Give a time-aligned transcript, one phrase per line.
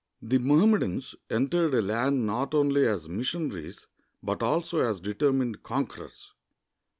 [0.19, 3.85] The ^Mohammedans entered a land not only as mission aries,
[4.23, 6.33] but also as determined conquerors.